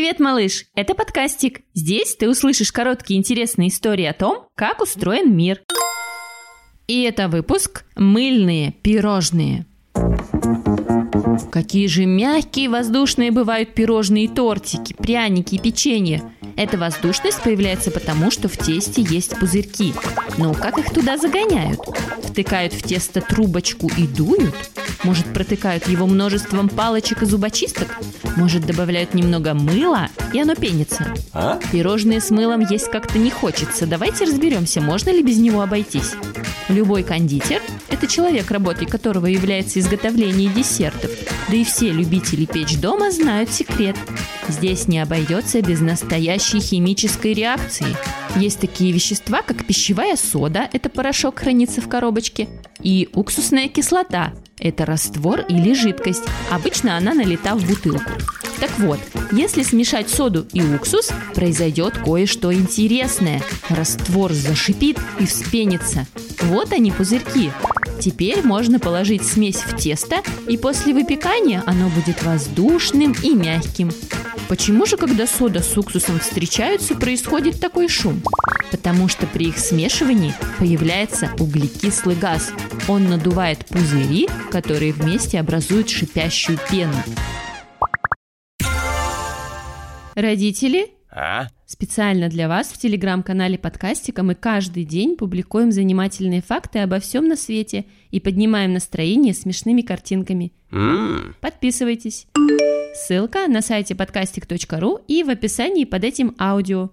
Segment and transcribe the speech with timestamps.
[0.00, 0.64] Привет, малыш!
[0.74, 1.60] Это подкастик.
[1.74, 5.60] Здесь ты услышишь короткие интересные истории о том, как устроен мир.
[6.86, 9.66] И это выпуск «Мыльные пирожные».
[11.52, 16.22] Какие же мягкие воздушные бывают пирожные и тортики, пряники и печенье.
[16.60, 19.94] Эта воздушность появляется потому, что в тесте есть пузырьки.
[20.36, 21.80] Но как их туда загоняют?
[22.22, 24.54] Втыкают в тесто трубочку и дуют?
[25.02, 27.96] Может, протыкают его множеством палочек и зубочисток?
[28.36, 31.14] Может, добавляют немного мыла, и оно пенится?
[31.32, 31.58] А?
[31.72, 33.86] Пирожные с мылом есть как-то не хочется.
[33.86, 36.12] Давайте разберемся, можно ли без него обойтись.
[36.70, 41.10] Любой кондитер– это человек, работой которого является изготовление десертов.
[41.48, 43.96] Да и все любители печь дома знают секрет.
[44.46, 47.88] Здесь не обойдется без настоящей химической реакции.
[48.36, 52.48] Есть такие вещества, как пищевая сода– это порошок хранится в коробочке,
[52.80, 56.22] и уксусная кислота– это раствор или жидкость.
[56.50, 58.12] Обычно она налита в бутылку.
[58.60, 59.00] Так вот,
[59.32, 63.42] если смешать соду и уксус, произойдет кое-что интересное.
[63.70, 66.06] Раствор зашипит и вспенится.
[66.42, 67.50] Вот они пузырьки.
[68.00, 73.90] Теперь можно положить смесь в тесто, и после выпекания оно будет воздушным и мягким.
[74.48, 78.22] Почему же, когда сода с уксусом встречаются, происходит такой шум?
[78.70, 82.50] Потому что при их смешивании появляется углекислый газ.
[82.88, 86.94] Он надувает пузыри, которые вместе образуют шипящую пену.
[90.14, 91.48] Родители, а?
[91.66, 97.36] Специально для вас в телеграм-канале подкастика мы каждый день публикуем занимательные факты обо всем на
[97.36, 100.52] свете и поднимаем настроение смешными картинками.
[100.70, 101.34] Mm.
[101.40, 102.26] Подписывайтесь.
[102.94, 106.90] Ссылка на сайте подкастик.ру и в описании под этим аудио.